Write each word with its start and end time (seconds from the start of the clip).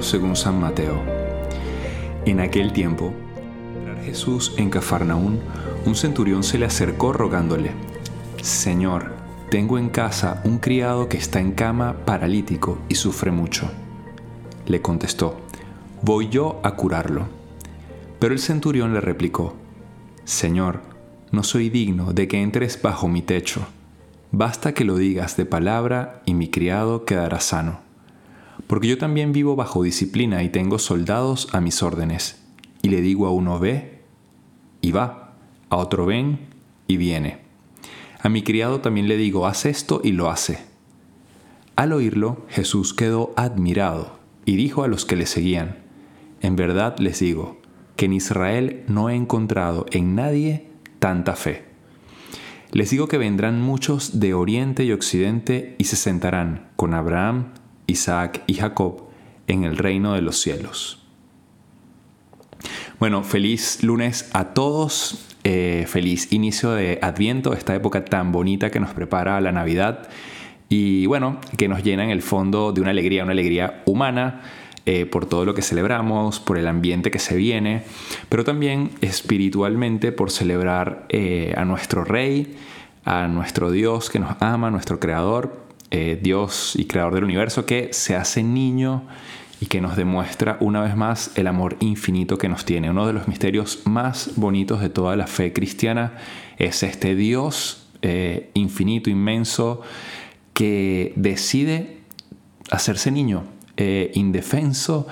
Según 0.00 0.36
San 0.36 0.60
Mateo. 0.60 1.02
En 2.24 2.40
aquel 2.40 2.72
tiempo, 2.72 3.12
Jesús 4.04 4.54
en 4.56 4.70
Cafarnaún, 4.70 5.40
un 5.84 5.94
centurión 5.94 6.44
se 6.44 6.58
le 6.58 6.66
acercó 6.66 7.12
rogándole, 7.12 7.72
Señor, 8.40 9.12
tengo 9.50 9.78
en 9.78 9.88
casa 9.88 10.40
un 10.44 10.58
criado 10.58 11.08
que 11.08 11.16
está 11.16 11.40
en 11.40 11.52
cama 11.52 12.04
paralítico 12.04 12.78
y 12.88 12.94
sufre 12.94 13.30
mucho. 13.32 13.70
Le 14.66 14.80
contestó, 14.80 15.40
voy 16.02 16.28
yo 16.28 16.60
a 16.62 16.76
curarlo. 16.76 17.26
Pero 18.18 18.32
el 18.32 18.40
centurión 18.40 18.94
le 18.94 19.00
replicó, 19.00 19.56
Señor, 20.24 20.82
no 21.32 21.42
soy 21.42 21.68
digno 21.70 22.12
de 22.12 22.28
que 22.28 22.40
entres 22.40 22.80
bajo 22.80 23.08
mi 23.08 23.22
techo. 23.22 23.66
Basta 24.30 24.72
que 24.72 24.84
lo 24.84 24.96
digas 24.96 25.36
de 25.36 25.44
palabra 25.44 26.22
y 26.24 26.34
mi 26.34 26.48
criado 26.48 27.04
quedará 27.04 27.40
sano. 27.40 27.85
Porque 28.66 28.88
yo 28.88 28.98
también 28.98 29.32
vivo 29.32 29.56
bajo 29.56 29.82
disciplina 29.82 30.42
y 30.42 30.48
tengo 30.48 30.78
soldados 30.78 31.48
a 31.52 31.60
mis 31.60 31.82
órdenes. 31.82 32.42
Y 32.82 32.88
le 32.88 33.00
digo 33.00 33.26
a 33.26 33.30
uno 33.30 33.58
ve 33.58 34.00
y 34.80 34.92
va, 34.92 35.34
a 35.70 35.76
otro 35.76 36.06
ven 36.06 36.40
y 36.86 36.96
viene. 36.96 37.38
A 38.20 38.28
mi 38.28 38.42
criado 38.42 38.80
también 38.80 39.08
le 39.08 39.16
digo 39.16 39.46
haz 39.46 39.66
esto 39.66 40.00
y 40.02 40.12
lo 40.12 40.30
hace. 40.30 40.58
Al 41.76 41.92
oírlo, 41.92 42.44
Jesús 42.48 42.94
quedó 42.94 43.32
admirado 43.36 44.18
y 44.44 44.56
dijo 44.56 44.82
a 44.82 44.88
los 44.88 45.04
que 45.04 45.16
le 45.16 45.26
seguían, 45.26 45.78
En 46.40 46.56
verdad 46.56 46.96
les 46.98 47.20
digo, 47.20 47.60
que 47.96 48.06
en 48.06 48.12
Israel 48.12 48.84
no 48.88 49.10
he 49.10 49.14
encontrado 49.14 49.86
en 49.90 50.14
nadie 50.14 50.66
tanta 50.98 51.34
fe. 51.34 51.64
Les 52.72 52.90
digo 52.90 53.08
que 53.08 53.18
vendrán 53.18 53.60
muchos 53.60 54.20
de 54.20 54.34
oriente 54.34 54.84
y 54.84 54.92
occidente 54.92 55.76
y 55.78 55.84
se 55.84 55.96
sentarán 55.96 56.68
con 56.76 56.94
Abraham, 56.94 57.52
Isaac 57.86 58.42
y 58.46 58.54
Jacob 58.54 59.08
en 59.46 59.64
el 59.64 59.76
reino 59.76 60.14
de 60.14 60.22
los 60.22 60.40
cielos. 60.40 61.02
Bueno, 62.98 63.22
feliz 63.22 63.82
lunes 63.82 64.30
a 64.32 64.54
todos, 64.54 65.26
eh, 65.44 65.84
feliz 65.86 66.32
inicio 66.32 66.70
de 66.72 66.98
Adviento, 67.02 67.52
esta 67.52 67.74
época 67.74 68.04
tan 68.04 68.32
bonita 68.32 68.70
que 68.70 68.80
nos 68.80 68.94
prepara 68.94 69.40
la 69.40 69.52
Navidad 69.52 70.08
y 70.68 71.06
bueno, 71.06 71.38
que 71.56 71.68
nos 71.68 71.82
llena 71.82 72.04
en 72.04 72.10
el 72.10 72.22
fondo 72.22 72.72
de 72.72 72.80
una 72.80 72.90
alegría, 72.90 73.22
una 73.22 73.32
alegría 73.32 73.82
humana, 73.84 74.40
eh, 74.86 75.04
por 75.04 75.26
todo 75.26 75.44
lo 75.44 75.52
que 75.52 75.62
celebramos, 75.62 76.40
por 76.40 76.58
el 76.58 76.66
ambiente 76.68 77.10
que 77.10 77.18
se 77.18 77.36
viene, 77.36 77.82
pero 78.28 78.44
también 78.44 78.92
espiritualmente 79.00 80.12
por 80.12 80.30
celebrar 80.30 81.06
eh, 81.08 81.54
a 81.56 81.64
nuestro 81.64 82.04
Rey, 82.04 82.56
a 83.04 83.26
nuestro 83.28 83.70
Dios 83.70 84.10
que 84.10 84.20
nos 84.20 84.40
ama, 84.40 84.70
nuestro 84.70 85.00
Creador, 85.00 85.65
eh, 85.90 86.18
Dios 86.20 86.74
y 86.76 86.86
Creador 86.86 87.14
del 87.14 87.24
universo, 87.24 87.66
que 87.66 87.92
se 87.92 88.16
hace 88.16 88.42
niño 88.42 89.04
y 89.60 89.66
que 89.66 89.80
nos 89.80 89.96
demuestra 89.96 90.58
una 90.60 90.82
vez 90.82 90.96
más 90.96 91.32
el 91.36 91.46
amor 91.46 91.76
infinito 91.80 92.38
que 92.38 92.48
nos 92.48 92.64
tiene. 92.64 92.90
Uno 92.90 93.06
de 93.06 93.12
los 93.12 93.28
misterios 93.28 93.82
más 93.84 94.32
bonitos 94.36 94.80
de 94.80 94.90
toda 94.90 95.16
la 95.16 95.26
fe 95.26 95.52
cristiana 95.52 96.18
es 96.58 96.82
este 96.82 97.14
Dios 97.14 97.82
infinito, 98.54 99.10
inmenso, 99.10 99.82
que 100.56 101.12
decide 101.16 101.98
hacerse 102.70 103.10
niño, 103.10 103.44
eh, 103.76 104.10
indefenso 104.14 105.06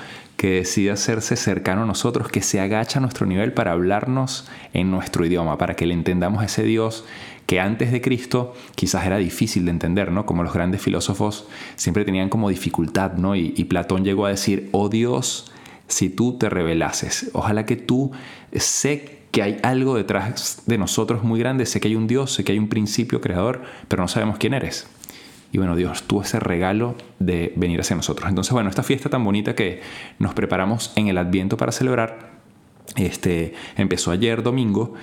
que 0.44 0.50
decide 0.50 0.90
hacerse 0.90 1.36
cercano 1.36 1.84
a 1.84 1.86
nosotros, 1.86 2.28
que 2.28 2.42
se 2.42 2.60
agacha 2.60 2.98
a 2.98 3.00
nuestro 3.00 3.24
nivel 3.24 3.54
para 3.54 3.72
hablarnos 3.72 4.46
en 4.74 4.90
nuestro 4.90 5.24
idioma, 5.24 5.56
para 5.56 5.74
que 5.74 5.86
le 5.86 5.94
entendamos 5.94 6.42
a 6.42 6.44
ese 6.44 6.64
Dios 6.64 7.06
que 7.46 7.60
antes 7.60 7.90
de 7.92 8.02
Cristo 8.02 8.52
quizás 8.74 9.06
era 9.06 9.16
difícil 9.16 9.64
de 9.64 9.70
entender, 9.70 10.12
¿no? 10.12 10.26
Como 10.26 10.42
los 10.42 10.52
grandes 10.52 10.82
filósofos 10.82 11.46
siempre 11.76 12.04
tenían 12.04 12.28
como 12.28 12.50
dificultad, 12.50 13.14
¿no? 13.14 13.34
Y, 13.34 13.54
y 13.56 13.64
Platón 13.64 14.04
llegó 14.04 14.26
a 14.26 14.28
decir, 14.28 14.68
oh 14.72 14.90
Dios, 14.90 15.50
si 15.88 16.10
tú 16.10 16.36
te 16.36 16.50
revelases, 16.50 17.30
ojalá 17.32 17.64
que 17.64 17.76
tú 17.76 18.12
sé 18.52 19.20
que 19.30 19.42
hay 19.42 19.56
algo 19.62 19.96
detrás 19.96 20.64
de 20.66 20.76
nosotros 20.76 21.24
muy 21.24 21.40
grande, 21.40 21.64
sé 21.64 21.80
que 21.80 21.88
hay 21.88 21.96
un 21.96 22.06
Dios, 22.06 22.34
sé 22.34 22.44
que 22.44 22.52
hay 22.52 22.58
un 22.58 22.68
principio 22.68 23.22
creador, 23.22 23.62
pero 23.88 24.02
no 24.02 24.08
sabemos 24.08 24.36
quién 24.36 24.52
eres. 24.52 24.88
Y 25.54 25.58
bueno, 25.58 25.76
Dios 25.76 26.02
tuvo 26.02 26.22
ese 26.22 26.40
regalo 26.40 26.96
de 27.20 27.52
venir 27.54 27.78
hacia 27.80 27.94
nosotros. 27.94 28.28
Entonces, 28.28 28.52
bueno, 28.52 28.68
esta 28.68 28.82
fiesta 28.82 29.08
tan 29.08 29.22
bonita 29.22 29.54
que 29.54 29.82
nos 30.18 30.34
preparamos 30.34 30.92
en 30.96 31.06
el 31.06 31.16
Adviento 31.16 31.56
para 31.56 31.70
celebrar, 31.70 32.32
este, 32.96 33.54
empezó 33.76 34.10
ayer 34.10 34.42
domingo 34.42 34.94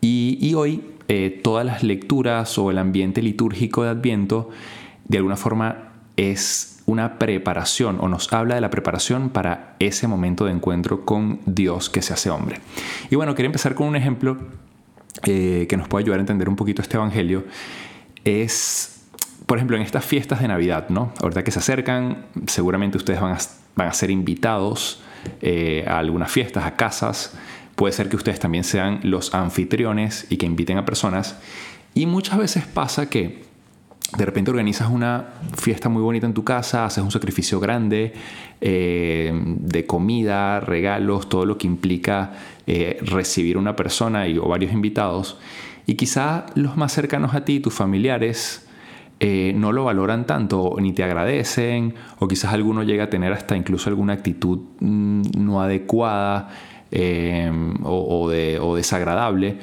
y, 0.00 0.52
hoy 0.54 0.82
eh, 1.06 1.40
todas 1.44 1.64
las 1.64 1.84
lecturas 1.84 2.58
o 2.58 2.72
el 2.72 2.78
ambiente 2.78 3.22
litúrgico 3.22 3.84
de 3.84 3.90
Adviento 3.90 4.50
de 5.04 5.18
alguna 5.18 5.36
forma 5.36 5.92
es 6.16 6.82
una 6.86 7.16
preparación 7.20 7.98
o 8.00 8.08
nos 8.08 8.32
habla 8.32 8.56
de 8.56 8.60
la 8.62 8.70
preparación 8.70 9.30
para 9.30 9.76
ese 9.78 10.08
momento 10.08 10.46
de 10.46 10.50
encuentro 10.50 11.04
con 11.04 11.38
Dios 11.46 11.88
que 11.88 12.02
se 12.02 12.12
hace 12.12 12.30
hombre. 12.30 12.58
Y 13.12 13.14
bueno, 13.14 13.36
quería 13.36 13.46
empezar 13.46 13.76
con 13.76 13.86
un 13.86 13.94
ejemplo 13.94 14.38
eh, 15.22 15.66
que 15.68 15.76
nos 15.76 15.86
puede 15.86 16.02
ayudar 16.02 16.18
a 16.18 16.22
entender 16.22 16.48
un 16.48 16.56
poquito 16.56 16.82
este 16.82 16.96
Evangelio. 16.96 17.44
Es 18.24 18.93
por 19.46 19.58
ejemplo, 19.58 19.76
en 19.76 19.82
estas 19.82 20.04
fiestas 20.04 20.40
de 20.40 20.48
Navidad, 20.48 20.88
¿no? 20.88 21.12
Ahorita 21.20 21.44
que 21.44 21.50
se 21.50 21.58
acercan, 21.58 22.26
seguramente 22.46 22.96
ustedes 22.96 23.20
van 23.20 23.36
a, 23.76 23.92
ser 23.92 24.10
invitados 24.10 25.02
eh, 25.42 25.84
a 25.86 25.98
algunas 25.98 26.30
fiestas, 26.30 26.64
a 26.64 26.76
casas. 26.76 27.36
Puede 27.76 27.92
ser 27.92 28.08
que 28.08 28.16
ustedes 28.16 28.40
también 28.40 28.64
sean 28.64 29.00
los 29.02 29.34
anfitriones 29.34 30.26
y 30.30 30.38
que 30.38 30.46
inviten 30.46 30.78
a 30.78 30.84
personas. 30.84 31.38
Y 31.94 32.06
muchas 32.06 32.38
veces 32.38 32.64
pasa 32.66 33.10
que 33.10 33.44
de 34.16 34.24
repente 34.24 34.50
organizas 34.50 34.88
una 34.90 35.26
fiesta 35.56 35.88
muy 35.88 36.02
bonita 36.02 36.26
en 36.26 36.34
tu 36.34 36.44
casa, 36.44 36.84
haces 36.84 37.02
un 37.02 37.10
sacrificio 37.10 37.58
grande 37.58 38.12
eh, 38.60 39.32
de 39.34 39.86
comida, 39.86 40.60
regalos, 40.60 41.28
todo 41.28 41.44
lo 41.46 41.58
que 41.58 41.66
implica 41.66 42.32
eh, 42.66 42.98
recibir 43.02 43.58
una 43.58 43.76
persona 43.76 44.28
y, 44.28 44.38
o 44.38 44.48
varios 44.48 44.72
invitados. 44.72 45.38
Y 45.86 45.96
quizá 45.96 46.46
los 46.54 46.76
más 46.76 46.92
cercanos 46.92 47.34
a 47.34 47.44
ti, 47.44 47.60
tus 47.60 47.74
familiares, 47.74 48.63
eh, 49.20 49.52
no 49.54 49.72
lo 49.72 49.84
valoran 49.84 50.26
tanto, 50.26 50.76
ni 50.80 50.92
te 50.92 51.04
agradecen, 51.04 51.94
o 52.18 52.28
quizás 52.28 52.52
alguno 52.52 52.82
llega 52.82 53.04
a 53.04 53.10
tener 53.10 53.32
hasta 53.32 53.56
incluso 53.56 53.88
alguna 53.88 54.12
actitud 54.12 54.58
mm, 54.80 55.22
no 55.38 55.62
adecuada 55.62 56.48
eh, 56.90 57.50
o, 57.82 58.76
desagradable. 58.76 59.58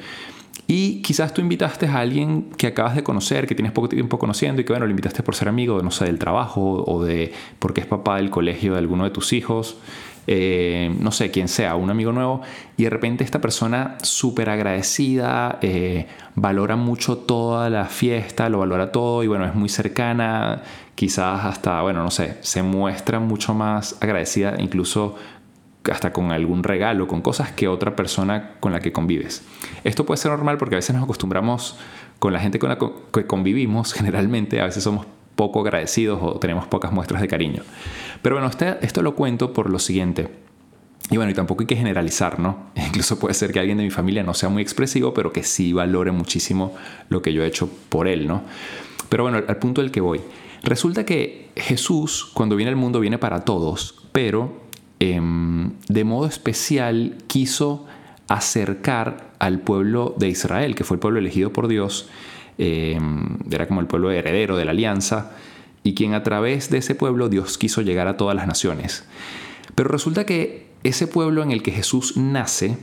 Y 0.67 1.01
quizás 1.01 1.33
tú 1.33 1.41
invitaste 1.41 1.85
a 1.85 1.99
alguien 1.99 2.49
que 2.57 2.67
acabas 2.67 2.95
de 2.95 3.03
conocer, 3.03 3.45
que 3.45 3.55
tienes 3.55 3.73
poco 3.73 3.89
tiempo 3.89 4.17
conociendo 4.17 4.61
y 4.61 4.63
que 4.65 4.71
bueno, 4.71 4.85
lo 4.85 4.91
invitaste 4.91 5.21
por 5.21 5.35
ser 5.35 5.49
amigo, 5.49 5.81
no 5.81 5.91
sé, 5.91 6.05
del 6.05 6.17
trabajo 6.17 6.85
o 6.87 7.03
de 7.03 7.33
porque 7.59 7.81
es 7.81 7.87
papá 7.87 8.17
del 8.17 8.29
colegio 8.29 8.73
de 8.73 8.79
alguno 8.79 9.03
de 9.03 9.09
tus 9.09 9.33
hijos. 9.33 9.77
Eh, 10.27 10.95
no 10.99 11.11
sé, 11.11 11.31
quién 11.31 11.47
sea, 11.47 11.75
un 11.75 11.89
amigo 11.89 12.11
nuevo, 12.11 12.41
y 12.77 12.83
de 12.83 12.91
repente 12.91 13.23
esta 13.23 13.41
persona 13.41 13.97
súper 14.03 14.49
agradecida, 14.49 15.57
eh, 15.61 16.07
valora 16.35 16.75
mucho 16.75 17.17
toda 17.17 17.69
la 17.71 17.85
fiesta, 17.85 18.47
lo 18.47 18.59
valora 18.59 18.91
todo 18.91 19.23
y 19.23 19.27
bueno, 19.27 19.45
es 19.45 19.55
muy 19.55 19.67
cercana, 19.67 20.61
quizás 20.93 21.43
hasta, 21.45 21.81
bueno, 21.81 22.03
no 22.03 22.11
sé, 22.11 22.37
se 22.41 22.61
muestra 22.61 23.19
mucho 23.19 23.55
más 23.55 23.97
agradecida, 23.99 24.55
incluso 24.59 25.15
hasta 25.91 26.13
con 26.13 26.31
algún 26.31 26.63
regalo, 26.63 27.07
con 27.07 27.21
cosas 27.21 27.51
que 27.51 27.67
otra 27.67 27.95
persona 27.95 28.51
con 28.59 28.71
la 28.71 28.79
que 28.79 28.91
convives. 28.91 29.43
Esto 29.83 30.05
puede 30.05 30.17
ser 30.17 30.29
normal 30.29 30.57
porque 30.59 30.75
a 30.75 30.77
veces 30.77 30.93
nos 30.93 31.03
acostumbramos 31.03 31.79
con 32.19 32.31
la 32.31 32.39
gente 32.39 32.59
con 32.59 32.69
la 32.69 32.77
que 32.77 33.25
convivimos, 33.25 33.93
generalmente, 33.93 34.61
a 34.61 34.65
veces 34.65 34.83
somos 34.83 35.07
poco 35.41 35.61
agradecidos 35.61 36.19
o 36.21 36.37
tenemos 36.37 36.67
pocas 36.67 36.91
muestras 36.91 37.19
de 37.19 37.27
cariño. 37.27 37.63
Pero 38.21 38.35
bueno, 38.35 38.47
este, 38.47 38.77
esto 38.85 39.01
lo 39.01 39.15
cuento 39.15 39.53
por 39.53 39.71
lo 39.71 39.79
siguiente. 39.79 40.29
Y 41.09 41.17
bueno, 41.17 41.31
y 41.31 41.33
tampoco 41.33 41.63
hay 41.63 41.67
que 41.67 41.75
generalizar, 41.75 42.39
¿no? 42.39 42.67
Incluso 42.75 43.17
puede 43.17 43.33
ser 43.33 43.51
que 43.51 43.59
alguien 43.59 43.79
de 43.79 43.83
mi 43.83 43.89
familia 43.89 44.21
no 44.21 44.35
sea 44.35 44.49
muy 44.49 44.61
expresivo, 44.61 45.15
pero 45.15 45.33
que 45.33 45.41
sí 45.41 45.73
valore 45.73 46.11
muchísimo 46.11 46.75
lo 47.09 47.23
que 47.23 47.33
yo 47.33 47.43
he 47.43 47.47
hecho 47.47 47.67
por 47.89 48.07
él, 48.07 48.27
¿no? 48.27 48.43
Pero 49.09 49.23
bueno, 49.23 49.39
al 49.47 49.57
punto 49.57 49.81
del 49.81 49.89
que 49.89 49.99
voy. 49.99 50.21
Resulta 50.61 51.05
que 51.05 51.49
Jesús, 51.55 52.29
cuando 52.35 52.55
viene 52.55 52.69
al 52.69 52.75
mundo, 52.75 52.99
viene 52.99 53.17
para 53.17 53.43
todos, 53.43 53.95
pero 54.11 54.61
em, 54.99 55.71
de 55.89 56.03
modo 56.03 56.27
especial 56.27 57.15
quiso 57.25 57.87
acercar 58.27 59.33
al 59.39 59.61
pueblo 59.61 60.13
de 60.19 60.29
Israel, 60.29 60.75
que 60.75 60.83
fue 60.83 60.97
el 60.97 60.99
pueblo 60.99 61.17
elegido 61.17 61.51
por 61.51 61.67
Dios, 61.67 62.09
em, 62.61 63.39
era 63.51 63.67
como 63.67 63.81
el 63.81 63.87
pueblo 63.87 64.11
heredero 64.11 64.55
de 64.55 64.65
la 64.65 64.71
alianza, 64.71 65.31
y 65.83 65.95
quien 65.95 66.13
a 66.13 66.21
través 66.21 66.69
de 66.69 66.77
ese 66.77 66.93
pueblo 66.93 67.27
Dios 67.27 67.57
quiso 67.57 67.81
llegar 67.81 68.07
a 68.07 68.17
todas 68.17 68.35
las 68.35 68.45
naciones. 68.45 69.03
Pero 69.73 69.89
resulta 69.89 70.25
que 70.27 70.67
ese 70.83 71.07
pueblo 71.07 71.41
en 71.41 71.49
el 71.49 71.63
que 71.63 71.71
Jesús 71.71 72.17
nace, 72.17 72.77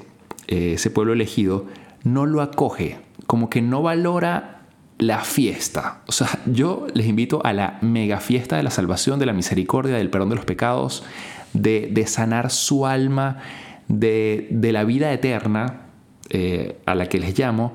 eh, 0.49 0.73
ese 0.75 0.91
pueblo 0.91 1.13
elegido, 1.13 1.67
no 2.03 2.27
lo 2.27 2.43
acoge, 2.43 2.99
como 3.29 3.51
que 3.51 3.63
no 3.63 3.83
valora 3.83 4.63
la 4.99 5.21
fiesta. 5.21 6.03
O 6.09 6.13
sea, 6.13 6.29
yo 6.47 6.89
les 6.93 7.07
invito 7.07 7.41
a 7.45 7.53
la 7.53 7.79
mega 7.81 8.19
fiesta 8.19 8.57
de 8.57 8.65
la 8.65 8.71
salvación, 8.71 9.21
de 9.21 9.27
la 9.27 9.33
misericordia, 9.33 9.97
del 9.97 10.11
perdón 10.11 10.31
de 10.31 10.37
los 10.37 10.45
pecados, 10.45 11.05
de, 11.53 12.05
sanar 12.09 12.51
su 12.51 12.85
alma, 12.85 13.39
de, 13.87 14.49
la 14.51 14.83
vida 14.83 15.13
eterna 15.13 15.83
eh, 16.31 16.79
a 16.85 16.97
la 16.97 17.09
que 17.09 17.21
les 17.21 17.39
llamo, 17.39 17.75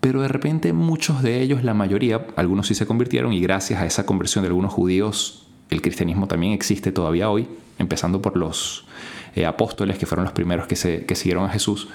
pero 0.00 0.22
de 0.22 0.28
repente 0.28 0.72
muchos 0.72 1.22
de 1.22 1.40
ellos, 1.40 1.62
la 1.62 1.74
mayoría, 1.74 2.26
algunos 2.36 2.66
sí 2.66 2.74
se 2.74 2.86
convirtieron 2.86 3.32
y 3.32 3.40
gracias 3.40 3.80
a 3.80 3.86
esa 3.86 4.06
conversión 4.06 4.42
de 4.42 4.48
algunos 4.48 4.72
judíos 4.72 5.46
el 5.70 5.82
cristianismo 5.82 6.26
también 6.26 6.52
existe 6.52 6.90
todavía 6.90 7.30
hoy, 7.30 7.48
empezando 7.78 8.20
por 8.20 8.36
los 8.36 8.86
eh, 9.34 9.46
apóstoles 9.46 9.98
que 9.98 10.06
fueron 10.06 10.24
los 10.24 10.32
primeros 10.32 10.66
que, 10.66 10.76
se, 10.76 11.04
que 11.06 11.14
siguieron 11.14 11.44
a 11.44 11.50
Jesús, 11.50 11.88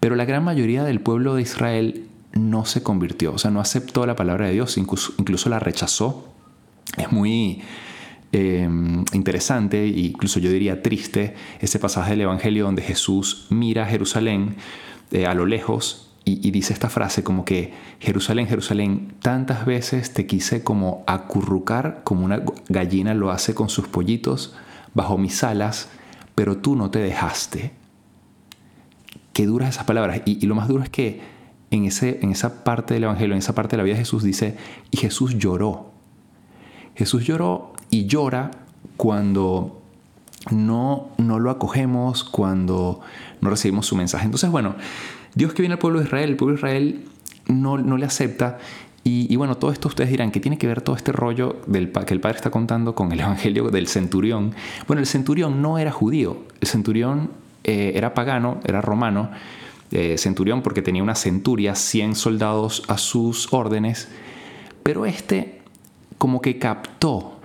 pero 0.00 0.14
la 0.14 0.24
gran 0.24 0.44
mayoría 0.44 0.84
del 0.84 1.00
pueblo 1.00 1.34
de 1.34 1.42
Israel 1.42 2.06
no 2.32 2.64
se 2.66 2.82
convirtió, 2.82 3.32
o 3.32 3.38
sea, 3.38 3.50
no 3.50 3.60
aceptó 3.60 4.06
la 4.06 4.14
palabra 4.14 4.46
de 4.46 4.52
Dios, 4.52 4.76
incluso, 4.78 5.12
incluso 5.18 5.48
la 5.48 5.58
rechazó. 5.58 6.32
Es 6.98 7.10
muy 7.10 7.62
eh, 8.32 8.68
interesante, 9.12 9.86
incluso 9.86 10.38
yo 10.38 10.50
diría 10.50 10.82
triste, 10.82 11.34
ese 11.60 11.78
pasaje 11.78 12.10
del 12.10 12.22
Evangelio 12.22 12.64
donde 12.64 12.82
Jesús 12.82 13.46
mira 13.50 13.84
a 13.84 13.86
Jerusalén 13.86 14.56
eh, 15.10 15.26
a 15.26 15.34
lo 15.34 15.46
lejos 15.46 16.05
y, 16.28 16.50
dice 16.50 16.72
esta 16.72 16.88
frase 16.90 17.22
como 17.22 17.44
que 17.44 17.72
Jerusalén, 18.00 18.48
Jerusalén, 18.48 19.14
tantas 19.22 19.64
veces 19.64 20.12
te 20.12 20.26
quise 20.26 20.64
como 20.64 21.04
acurrucar 21.06 22.00
como 22.02 22.24
una 22.24 22.42
gallina 22.68 23.14
lo 23.14 23.30
hace 23.30 23.54
con 23.54 23.68
sus 23.68 23.86
pollitos 23.86 24.52
bajo 24.92 25.18
mis 25.18 25.44
alas, 25.44 25.88
pero 26.34 26.56
tú 26.56 26.74
no 26.74 26.90
te 26.90 26.98
dejaste. 26.98 27.70
Qué 29.32 29.46
duras 29.46 29.68
esas 29.68 29.84
palabras. 29.84 30.22
Y, 30.24 30.44
lo 30.46 30.56
más 30.56 30.66
duro 30.66 30.82
es 30.82 30.90
que 30.90 31.20
en, 31.70 31.84
ese, 31.84 32.18
en 32.20 32.32
esa 32.32 32.64
parte 32.64 32.94
del 32.94 33.04
Evangelio, 33.04 33.34
en 33.34 33.38
esa 33.38 33.54
parte 33.54 33.76
de 33.76 33.76
la 33.76 33.84
vida 33.84 33.94
de 33.94 34.00
Jesús 34.00 34.24
dice, 34.24 34.56
y 34.90 34.96
Jesús 34.96 35.38
lloró. 35.38 35.92
Jesús 36.96 37.24
lloró 37.24 37.72
y 37.88 38.06
llora 38.06 38.50
cuando 38.96 39.80
no, 40.50 41.10
no 41.18 41.38
lo 41.38 41.52
acogemos, 41.52 42.24
cuando 42.24 43.00
no 43.40 43.48
recibimos 43.48 43.86
su 43.86 43.94
mensaje. 43.94 44.24
Entonces, 44.24 44.50
bueno, 44.50 44.74
Dios 45.36 45.52
que 45.52 45.62
viene 45.62 45.74
al 45.74 45.78
pueblo 45.78 46.00
de 46.00 46.06
Israel, 46.06 46.30
el 46.30 46.36
pueblo 46.36 46.54
de 46.54 46.58
Israel 46.58 47.04
no, 47.46 47.78
no 47.78 47.96
le 47.98 48.06
acepta. 48.06 48.58
Y, 49.08 49.36
bueno, 49.36 49.56
todo 49.56 49.70
esto 49.70 49.86
ustedes 49.86 50.10
dirán, 50.10 50.32
¿qué 50.32 50.40
tiene 50.40 50.58
que 50.58 50.66
ver 50.66 50.80
todo 50.80 50.96
este 50.96 51.12
rollo 51.12 51.60
del, 51.68 51.92
que 51.92 52.12
el 52.12 52.20
padre 52.20 52.38
está 52.38 52.50
contando 52.50 52.96
con 52.96 53.12
el 53.12 53.20
evangelio 53.20 53.70
del 53.70 53.86
centurión? 53.86 54.52
Bueno, 54.88 54.98
el 54.98 55.06
centurión 55.06 55.62
no 55.62 55.78
era 55.78 55.92
judío, 55.92 56.38
el 56.60 56.66
centurión 56.66 57.30
eh, 57.62 57.92
era 57.94 58.14
pagano, 58.14 58.60
era 58.64 58.80
romano, 58.80 59.30
eh, 59.92 60.18
centurión 60.18 60.60
porque 60.62 60.82
tenía 60.82 61.04
una 61.04 61.14
centuria, 61.14 61.76
100 61.76 62.16
soldados 62.16 62.82
a 62.88 62.98
sus 62.98 63.52
órdenes, 63.52 64.08
pero 64.82 65.06
este 65.06 65.60
como 66.18 66.40
que 66.40 66.58
captó 66.58 67.35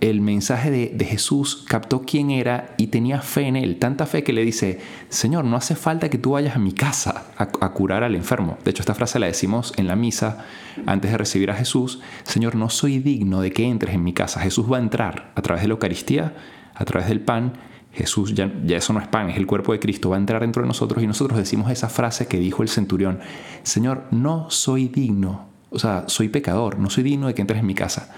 el 0.00 0.20
mensaje 0.20 0.70
de, 0.70 1.04
Jesús, 1.04 1.64
captó 1.66 2.02
quién 2.02 2.30
era 2.30 2.74
y 2.76 2.88
tenía 2.88 3.20
fe 3.20 3.42
en 3.42 3.56
él, 3.56 3.78
tanta 3.78 4.06
fe 4.06 4.22
que 4.22 4.32
le 4.32 4.44
dice, 4.44 4.80
Señor, 5.08 5.44
no 5.44 5.56
hace 5.56 5.74
falta 5.74 6.08
que 6.08 6.18
tú 6.18 6.32
vayas 6.32 6.54
a 6.54 6.60
mi 6.60 6.72
casa 6.72 7.26
a, 7.36 7.46
curar 7.72 8.04
al 8.04 8.14
enfermo. 8.14 8.58
De 8.64 8.70
hecho, 8.70 8.82
esta 8.82 8.94
frase 8.94 9.18
la 9.18 9.26
decimos 9.26 9.72
en 9.76 9.88
la 9.88 9.96
misa 9.96 10.44
antes 10.86 11.10
de 11.10 11.18
recibir 11.18 11.50
a 11.50 11.54
Jesús, 11.54 12.00
Señor, 12.22 12.54
no 12.54 12.70
soy 12.70 13.00
digno 13.00 13.40
de 13.40 13.50
que 13.50 13.64
entres 13.64 13.94
en 13.94 14.04
mi 14.04 14.12
casa. 14.12 14.40
Jesús 14.40 14.70
va 14.70 14.76
a 14.76 14.80
entrar 14.80 15.32
a 15.34 15.42
través 15.42 15.62
de 15.62 15.68
la 15.68 15.72
Eucaristía, 15.72 16.34
a 16.74 16.84
través 16.84 17.08
del 17.08 17.20
pan. 17.20 17.54
Jesús, 17.92 18.34
ya, 18.34 18.52
ya 18.64 18.76
eso 18.76 18.92
no 18.92 19.00
es 19.00 19.08
pan, 19.08 19.30
es 19.30 19.36
el 19.36 19.46
cuerpo 19.46 19.72
de 19.72 19.80
Cristo, 19.80 20.10
va 20.10 20.16
a 20.16 20.20
entrar 20.20 20.42
dentro 20.42 20.62
de 20.62 20.68
nosotros 20.68 21.02
y 21.02 21.06
nosotros 21.08 21.38
decimos 21.38 21.72
esa 21.72 21.88
frase 21.88 22.28
que 22.28 22.38
dijo 22.38 22.62
el 22.62 22.68
centurión, 22.68 23.18
Señor, 23.64 24.04
no 24.12 24.48
soy 24.50 24.86
digno, 24.86 25.48
o 25.70 25.78
sea, 25.80 26.04
soy 26.06 26.28
pecador, 26.28 26.78
no 26.78 26.90
soy 26.90 27.02
digno 27.02 27.26
de 27.26 27.34
que 27.34 27.40
entres 27.40 27.58
en 27.58 27.66
mi 27.66 27.74
casa 27.74 28.14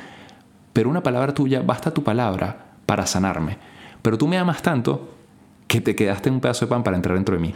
pero 0.72 0.88
una 0.88 1.02
palabra 1.02 1.34
tuya, 1.34 1.62
basta 1.62 1.92
tu 1.92 2.02
palabra 2.02 2.66
para 2.86 3.06
sanarme. 3.06 3.58
Pero 4.02 4.18
tú 4.18 4.26
me 4.26 4.38
amas 4.38 4.62
tanto 4.62 5.14
que 5.66 5.80
te 5.80 5.94
quedaste 5.94 6.30
un 6.30 6.40
pedazo 6.40 6.66
de 6.66 6.70
pan 6.70 6.82
para 6.82 6.96
entrar 6.96 7.14
dentro 7.16 7.34
de 7.34 7.40
mí. 7.40 7.54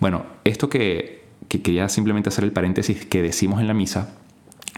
Bueno, 0.00 0.24
esto 0.44 0.68
que, 0.68 1.26
quería 1.48 1.88
simplemente 1.88 2.28
hacer 2.28 2.44
el 2.44 2.52
paréntesis 2.52 3.04
que 3.06 3.22
decimos 3.22 3.60
en 3.60 3.66
la 3.66 3.74
misa, 3.74 4.14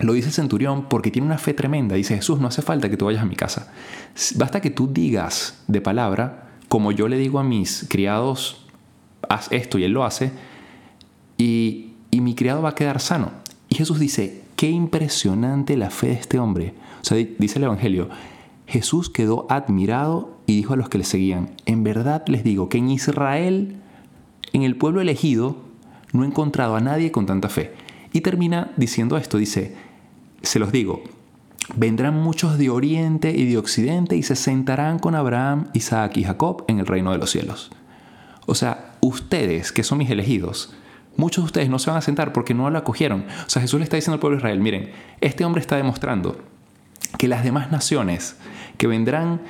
lo 0.01 0.15
dice 0.15 0.29
el 0.29 0.35
centurión 0.35 0.89
porque 0.89 1.11
tiene 1.11 1.27
una 1.27 1.37
fe 1.37 1.53
tremenda. 1.53 1.95
Dice, 1.95 2.17
Jesús, 2.17 2.41
no 2.41 2.49
hace 2.49 2.63
falta 2.63 2.89
que 2.89 2.97
tú 2.97 3.07
vayas 3.07 3.23
a 3.23 3.27
mi 3.27 3.37
casa. 3.37 3.73
Basta 4.37 4.61
que 4.61 4.71
tú 4.71 4.91
digas 4.91 5.63
de 5.67 5.81
palabra, 5.81 6.49
como 6.69 6.93
yo 6.93 7.09
le 7.09 7.19
digo 7.19 7.39
a 7.39 7.45
mis 7.45 7.87
criados, 7.89 8.65
haz 9.29 9.49
esto 9.51 9.79
y 9.79 9.85
él 9.85 9.93
lo 9.93 10.05
hace, 10.05 10.33
y, 11.37 11.93
y 12.11 12.21
mi 12.23 12.35
criado 12.35 12.63
va 12.63 12.71
a 12.71 12.75
quedar 12.75 13.01
sano. 13.01 13.33
Y 13.69 13.75
Jesús 13.75 13.99
dice, 13.99 14.40
qué 14.61 14.69
impresionante 14.69 15.75
la 15.79 15.89
fe 15.89 16.09
de 16.09 16.13
este 16.13 16.39
hombre. 16.39 16.75
O 17.01 17.05
sea, 17.07 17.17
dice 17.17 17.59
el 17.59 17.65
Evangelio, 17.65 18.11
Jesús 18.67 19.09
quedó 19.09 19.47
admirado 19.49 20.37
y 20.47 20.55
dijo 20.55 20.75
a 20.75 20.77
los 20.77 20.91
que 20.91 20.99
le 20.99 21.05
seguían, 21.05 21.53
en 21.65 21.83
verdad 21.83 22.25
les 22.27 22.45
digo 22.45 22.69
que 22.69 22.77
en 22.77 22.91
Israel, 22.91 23.77
en 24.53 24.63
el 24.63 24.77
pueblo 24.77 25.01
elegido, 25.01 25.57
no 26.13 26.25
he 26.25 26.27
encontrado 26.27 26.77
a 26.77 26.81
nadie 26.83 27.11
con 27.11 27.25
tanta 27.25 27.49
fe. 27.49 27.73
Y 28.13 28.21
termina 28.21 28.73
diciendo 28.77 29.17
esto, 29.17 29.39
dice, 29.39 29.77
se 30.43 30.59
los 30.59 30.73
digo, 30.73 31.05
vendrán 31.77 32.21
muchos 32.23 32.59
de 32.59 32.69
oriente 32.69 33.31
y 33.31 33.47
de 33.47 33.57
occidente 33.57 34.15
y 34.15 34.23
se 34.23 34.37
sentarán 34.37 34.99
con 34.99 35.15
Abraham, 35.15 35.69
Isaac 35.73 36.19
y 36.19 36.25
Jacob 36.25 36.67
en 36.69 36.81
el 36.81 36.87
reino 36.87 37.13
de 37.13 37.19
los 37.19 37.31
cielos. 37.31 37.71
O 38.45 38.55
sea, 38.55 38.99
ustedes 39.01 39.73
que 39.73 39.85
son 39.85 39.97
mis 39.97 40.11
elegidos, 40.11 40.75
muchos 41.17 41.45
de 41.45 41.47
ustedes 41.47 41.69
no 41.69 41.79
se 41.79 41.91
van 41.91 41.99
a 41.99 42.03
sentar 42.03 42.33
porque 42.33 42.55
no 42.55 42.69
lo 42.71 42.79
acogieron. 42.79 43.25
O 43.47 43.51
sea, 43.51 43.63
Jesús 43.63 43.79
le 43.81 43.85
está 43.85 43.97
diciendo 43.97 44.15
al 44.15 44.21
pueblo 44.21 44.37
de 44.37 44.41
Israel, 44.41 44.61
miren, 44.61 44.91
este 45.21 45.45
hombre 45.45 45.61
está 45.61 45.77
demostrando 45.77 46.39
que 47.19 47.29
las 47.29 47.45
demás 47.45 47.71
naciones 47.71 48.37
que 48.77 48.87
vendrán, 48.87 49.41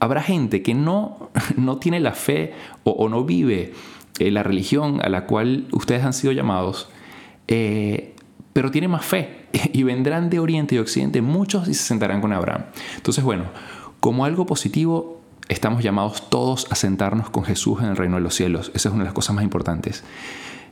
habrá 0.00 0.22
gente 0.22 0.62
que 0.62 0.74
no, 0.74 1.30
no 1.56 1.78
tiene 1.78 2.00
la 2.00 2.12
fe 2.12 2.54
o, 2.84 3.08
no 3.08 3.24
vive 3.24 3.74
eh, 4.18 4.30
la 4.30 4.42
religión 4.42 5.00
a 5.02 5.08
la 5.08 5.26
cual 5.26 5.66
ustedes 5.72 6.04
han 6.04 6.12
sido 6.12 6.32
llamados, 6.32 6.88
eh, 7.48 8.14
pero 8.52 8.70
tiene 8.70 8.88
más 8.88 9.04
fe 9.04 9.46
y 9.72 9.82
vendrán 9.82 10.30
de 10.30 10.38
Oriente 10.38 10.74
y 10.74 10.78
Occidente 10.78 11.22
muchos 11.22 11.68
y 11.68 11.74
se 11.74 11.84
sentarán 11.84 12.20
con 12.20 12.32
Abraham. 12.32 12.64
Entonces, 12.96 13.24
bueno, 13.24 13.44
como 14.00 14.24
algo 14.24 14.46
positivo, 14.46 15.20
estamos 15.48 15.82
llamados 15.82 16.30
todos 16.30 16.66
a 16.70 16.74
sentarnos 16.74 17.30
con 17.30 17.44
Jesús 17.44 17.80
en 17.80 17.86
el 17.86 17.96
reino 17.96 18.16
de 18.16 18.22
los 18.22 18.34
cielos. 18.34 18.70
Esa 18.74 18.88
es 18.88 18.94
una 18.94 19.04
de 19.04 19.08
las 19.08 19.14
cosas 19.14 19.34
más 19.34 19.44
importantes. 19.44 20.04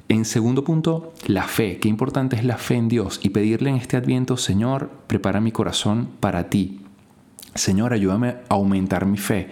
En 0.08 0.24
segundo 0.24 0.62
punto, 0.62 1.12
la 1.26 1.42
fe. 1.42 1.78
Qué 1.78 1.88
importante 1.88 2.36
es 2.36 2.44
la 2.44 2.58
fe 2.58 2.76
en 2.76 2.88
Dios 2.88 3.18
y 3.22 3.30
pedirle 3.30 3.70
en 3.70 3.76
este 3.76 3.96
adviento, 3.96 4.36
Señor, 4.36 4.90
prepara 5.08 5.40
mi 5.40 5.50
corazón 5.50 6.08
para 6.20 6.48
ti. 6.48 6.80
Señor, 7.54 7.92
ayúdame 7.92 8.28
a 8.28 8.54
aumentar 8.54 9.06
mi 9.06 9.18
fe 9.18 9.48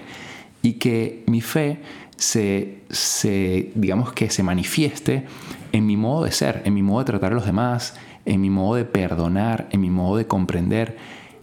y 0.63 0.75
que 0.75 1.25
mi 1.27 1.41
fe 1.41 1.81
se, 2.17 2.83
se, 2.89 3.73
digamos 3.75 4.13
que 4.13 4.31
se 4.31 4.43
manifieste 4.43 5.25
en 5.73 5.87
mi 5.87 5.97
modo 5.97 6.25
de 6.25 6.33
ser, 6.33 6.63
en 6.65 6.75
mi 6.75 6.83
modo 6.83 7.01
de 7.01 7.07
tratar 7.07 7.33
a 7.33 7.35
los 7.35 7.47
demás, 7.47 7.97
en 8.25 8.41
mi 8.41 8.51
modo 8.51 8.77
de 8.77 8.85
perdonar, 8.85 9.69
en 9.73 9.81
mi 9.81 9.91
modo 9.91 10.19
de 10.19 10.27
comprender, 10.27 10.97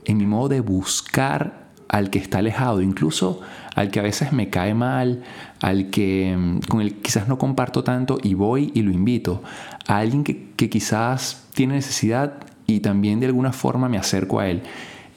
en 0.05 0.17
mi 0.17 0.25
modo 0.25 0.49
de 0.49 0.61
buscar 0.61 1.60
al 1.91 2.09
que 2.09 2.19
está 2.19 2.37
alejado, 2.37 2.81
incluso 2.81 3.41
al 3.75 3.91
que 3.91 3.99
a 3.99 4.03
veces 4.03 4.31
me 4.31 4.49
cae 4.49 4.73
mal, 4.73 5.23
al 5.59 5.89
que 5.89 6.33
mm, 6.37 6.59
con 6.69 6.79
el 6.79 6.95
quizás 6.95 7.27
no 7.27 7.37
comparto 7.37 7.83
tanto 7.83 8.17
y 8.23 8.33
voy 8.33 8.71
y 8.73 8.81
lo 8.81 8.91
invito, 8.91 9.43
a 9.87 9.97
alguien 9.97 10.23
que, 10.23 10.69
quizás 10.69 11.47
tiene 11.53 11.73
necesidad 11.73 12.45
y 12.65 12.79
también 12.79 13.19
de 13.19 13.25
alguna 13.25 13.51
forma 13.51 13.89
me 13.89 13.97
acerco 13.97 14.39
a 14.39 14.47
él. 14.47 14.63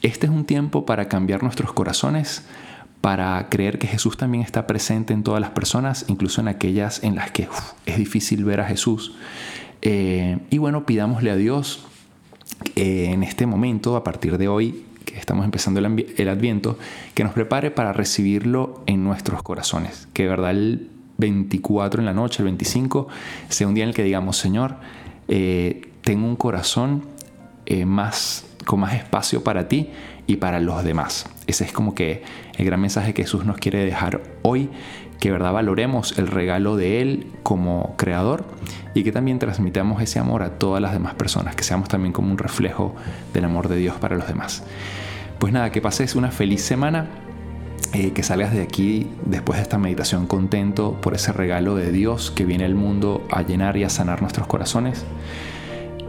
Este 0.01 0.27
es 0.27 0.33
un 0.33 0.43
tiempo 0.43 0.85
para 0.85 1.07
cambiar 1.07 1.43
nuestros 1.43 1.71
corazones, 1.71 2.45
para 2.99 3.47
creer 3.47 3.79
que 3.79 3.87
Jesús 3.87 4.17
también 4.17 4.43
está 4.43 4.67
presente 4.67 5.13
en 5.13 5.23
todas 5.23 5.39
las 5.39 5.51
personas, 5.51 6.03
incluso 6.09 6.41
en 6.41 6.49
aquellas 6.49 7.01
en 7.03 7.15
las 7.15 7.31
que 7.31 7.47
es 7.85 7.97
difícil 7.97 8.43
ver 8.43 8.59
a 8.59 8.65
Jesús. 8.65 9.13
Eh, 9.81 10.39
y 10.49 10.57
bueno, 10.57 10.85
pidámosle 10.85 11.31
a 11.31 11.37
Dios 11.37 11.85
eh, 12.75 13.11
en 13.11 13.23
este 13.23 13.45
momento, 13.45 13.95
a 13.95 14.03
partir 14.03 14.37
de 14.37 14.49
hoy, 14.49 14.84
que 15.15 15.21
estamos 15.21 15.45
empezando 15.45 15.79
el, 15.79 16.29
Adviento, 16.29 16.77
que 17.13 17.23
nos 17.23 17.31
prepare 17.31 17.71
para 17.71 17.93
recibirlo 17.93 18.83
en 18.85 19.03
nuestros 19.05 19.41
corazones. 19.43 20.09
Que 20.11 20.23
de 20.23 20.29
verdad 20.29 20.51
el 20.51 20.89
24 21.17 22.01
en 22.01 22.05
la 22.05 22.13
noche, 22.13 22.39
el 22.39 22.45
25, 22.45 23.07
sea 23.47 23.65
un 23.65 23.73
día 23.73 23.85
en 23.85 23.89
el 23.89 23.95
que 23.95 24.03
digamos, 24.03 24.37
Señor, 24.37 24.75
eh, 25.29 25.89
tengo 26.01 26.27
un 26.27 26.35
corazón 26.35 27.05
eh, 27.65 27.85
más, 27.85 28.45
con 28.65 28.81
más 28.81 28.93
espacio 28.93 29.41
para 29.41 29.69
ti 29.69 29.89
y 30.27 30.35
para 30.35 30.59
los 30.59 30.83
demás. 30.83 31.29
Ese 31.47 31.63
es 31.63 31.71
como 31.71 31.95
que 31.95 32.23
el 32.57 32.65
gran 32.65 32.81
mensaje 32.81 33.13
que 33.13 33.23
Jesús 33.23 33.45
nos 33.45 33.57
quiere 33.57 33.85
dejar 33.85 34.21
hoy, 34.41 34.69
que 35.21 35.31
verdad 35.31 35.53
valoremos 35.53 36.19
el 36.19 36.27
regalo 36.27 36.75
de 36.75 37.01
Él 37.01 37.27
como 37.41 37.95
creador 37.95 38.43
y 38.93 39.05
que 39.05 39.13
también 39.13 39.39
transmitamos 39.39 40.01
ese 40.01 40.19
amor 40.19 40.43
a 40.43 40.59
todas 40.59 40.81
las 40.81 40.91
demás 40.91 41.13
personas, 41.13 41.55
que 41.55 41.63
seamos 41.63 41.87
también 41.87 42.11
como 42.11 42.31
un 42.31 42.37
reflejo 42.37 42.93
del 43.33 43.45
amor 43.45 43.69
de 43.69 43.77
Dios 43.77 43.95
para 43.95 44.17
los 44.17 44.27
demás. 44.27 44.63
Pues 45.39 45.53
nada, 45.53 45.71
que 45.71 45.81
pases 45.81 46.15
una 46.15 46.31
feliz 46.31 46.61
semana, 46.61 47.07
eh, 47.93 48.11
que 48.11 48.23
salgas 48.23 48.53
de 48.53 48.61
aquí 48.61 49.07
después 49.25 49.57
de 49.57 49.63
esta 49.63 49.77
meditación 49.77 50.27
contento 50.27 50.99
por 51.01 51.13
ese 51.13 51.31
regalo 51.31 51.75
de 51.75 51.91
Dios 51.91 52.31
que 52.31 52.45
viene 52.45 52.65
al 52.65 52.75
mundo 52.75 53.25
a 53.31 53.41
llenar 53.41 53.77
y 53.77 53.83
a 53.83 53.89
sanar 53.89 54.21
nuestros 54.21 54.47
corazones 54.47 55.05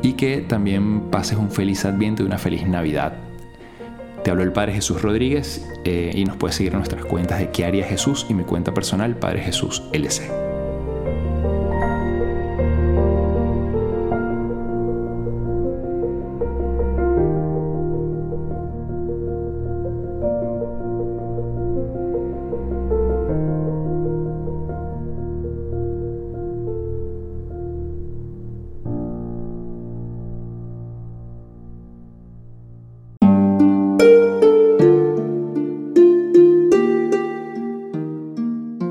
y 0.02 0.14
que 0.14 0.38
también 0.38 1.11
pases 1.11 1.38
un 1.38 1.50
feliz 1.50 1.85
adviento 1.85 2.23
y 2.23 2.26
una 2.26 2.38
feliz 2.38 2.66
Navidad 2.66 3.14
te 4.26 4.33
habló 4.33 4.42
el 4.42 4.52
Padre 4.52 4.73
Jesús 4.73 5.02
Rodríguez 5.02 5.64
eh, 5.85 6.11
y 6.12 6.25
nos 6.25 6.37
puedes 6.37 6.56
seguir 6.56 6.73
en 6.73 6.78
nuestras 6.78 7.04
cuentas 7.04 7.38
de 7.38 7.50
qué 7.50 7.64
haría 7.64 7.85
Jesús 7.85 8.26
y 8.28 8.35
mi 8.35 8.42
cuenta 8.42 8.75
personal 8.75 9.14
Padre 9.14 9.40
Jesús 9.40 9.85
LC. 9.92 10.45